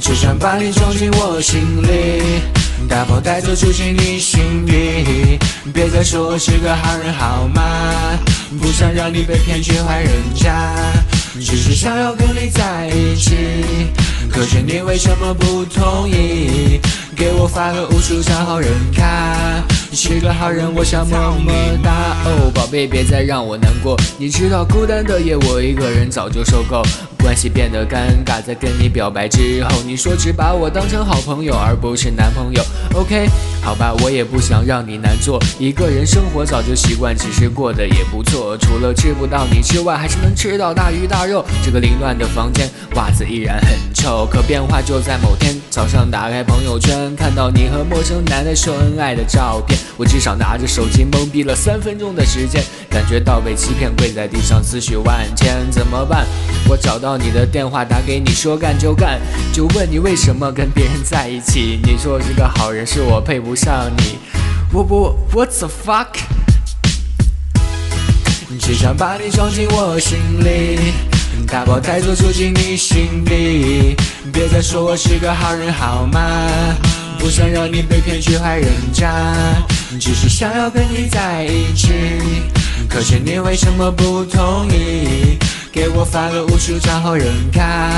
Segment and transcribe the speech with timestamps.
[0.00, 2.40] 只想把你装进我心里，
[2.88, 5.38] 打包带走住进你心底。
[5.74, 7.62] 别再说我是个好人好吗？
[8.58, 10.74] 不想让你被骗去坏人家，
[11.34, 13.36] 只是想要跟你在一起。
[14.32, 16.80] 可是你为什么不同意？
[17.14, 19.04] 给我发个无数张好人卡。
[19.90, 21.52] 你是个好人，我想么么
[21.84, 21.92] 哒。
[22.70, 23.96] 贝，别再让我难过。
[24.16, 26.82] 你知道孤单的夜，我一个人早就受够。
[27.22, 32.62] 关系变得尴尬，在跟你表白之后，你说只把我当成好朋友，而不是男朋友。
[32.94, 33.26] OK，
[33.62, 35.38] 好吧，我也不想让你难做。
[35.58, 38.56] 一个人生活早就习惯，其实过得也不错。
[38.58, 41.44] 除了吃不到你之外，还是能吃到大鱼大肉。
[41.62, 44.26] 这个凌乱的房间，袜子依然很臭。
[44.26, 49.78] 可变化就在某天早上，打开朋友圈，看到你和陌生男的秀恩爱的照片。
[49.96, 56.26] 我至少拿着手机懵逼了三分钟的时间，感觉到被欺骗，跪在地上思绪万千，怎么办？
[56.66, 59.20] 我找到你的电话，打给你说干就干，
[59.52, 61.78] 就问你为什么跟别人在一起？
[61.84, 64.18] 你说是个好人，是我配不上你。
[64.72, 66.06] 我我 What the fuck？
[68.58, 70.92] 只想把你装进我心里，
[71.46, 73.96] 大包带走住进你心底。
[74.32, 76.48] 别再说我是个好人好吗？
[77.18, 79.34] 不想让你被骗去坏人家，
[80.00, 81.92] 只是想要跟你在一起。
[82.88, 85.38] 可是你为什么不同意？
[85.72, 87.90] 给我发了无数张好人卡。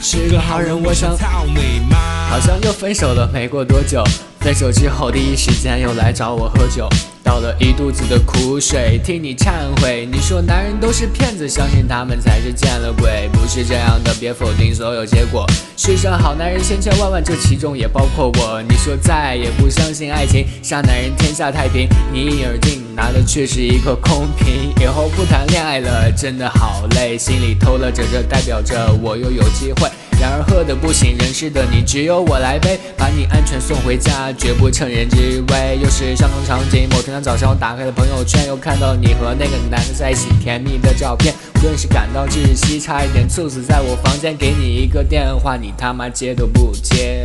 [0.00, 1.96] 是个好人，我想操你妈！
[2.30, 4.02] 好像又分手了，没过多久。
[4.40, 6.88] 分手之后，第一时间又来找我喝酒。
[7.22, 10.08] 倒了一肚子的苦水，替你忏悔。
[10.10, 13.28] 你说男人都是骗子，相信他们才是见了鬼。
[13.32, 15.46] 不是这样的，别否定所有结果。
[15.76, 18.62] 世上好男人千千万万，这其中也包括我。
[18.68, 21.88] 你说再也不相信爱情，傻男人天下太平。
[22.12, 24.72] 你一耳镜拿的却是一个空瓶。
[24.80, 27.18] 以后不谈恋爱了，真的好累。
[27.18, 29.88] 心里偷了着，这代表着我又有机会。
[30.20, 35.78] 然而喝的不省人事的你，只有我来背，把你安全送回家，绝不趁人之危。
[35.82, 44.36] 又是相同场景，某天的早上，我打开了朋友圈，又看到你和那个男的在一起甜蜜的照片，我顿时感到窒息，差一点猝死在我房间。
[44.36, 47.24] 给你一个电话，你他妈接都不接。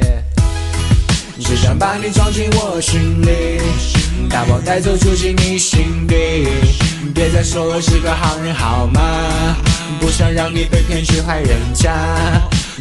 [1.39, 3.61] 只想把你装进我心里，
[4.29, 6.47] 大包带走住进你心底。
[7.13, 9.01] 别再说我是个好人好吗？
[9.99, 11.91] 不想让你被骗去坏人家。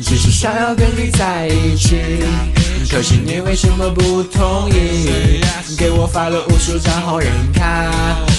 [0.02, 2.00] 只是想要跟你在一起，
[2.90, 5.40] 可是你为什么不同意？
[5.78, 7.90] 给我发了无数张好人卡，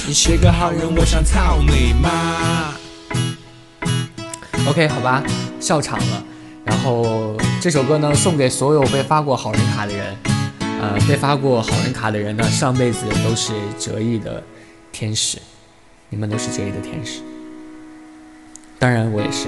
[0.05, 2.73] 你是个好人，我想操你妈。
[4.67, 5.23] OK，好吧，
[5.59, 6.23] 笑场了。
[6.66, 10.16] 然后这首歌呢，送给所有被发过好人卡的人。
[10.59, 14.43] 呃，被发过好人卡的人呢，上辈子都是折翼的
[14.91, 15.37] 天使，
[16.09, 17.22] 你们都是折翼的天使。
[18.77, 19.47] 当然，我也是。